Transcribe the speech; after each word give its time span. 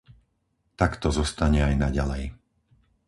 Tak 0.81 0.91
to 1.01 1.09
zostane 1.19 1.59
aj 1.69 1.73
naďalej. 1.85 2.23